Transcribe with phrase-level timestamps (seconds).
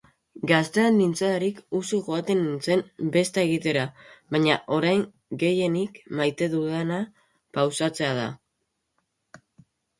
[0.51, 2.81] Gaztea nintzelarik usu joaten nintzen
[3.17, 3.85] besta egitera
[4.37, 5.05] baina orain
[5.45, 7.01] gehienik maite dudana
[7.59, 8.29] pausatzea da.